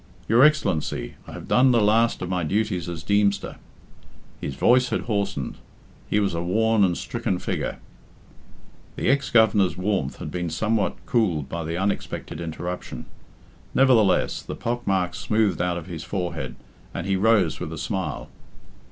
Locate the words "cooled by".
11.05-11.63